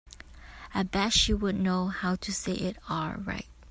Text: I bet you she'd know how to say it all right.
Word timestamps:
I 0.73 0.81
bet 0.81 1.27
you 1.27 1.37
she'd 1.39 1.59
know 1.59 1.89
how 1.89 2.15
to 2.15 2.33
say 2.33 2.53
it 2.53 2.77
all 2.89 3.13
right. 3.17 3.45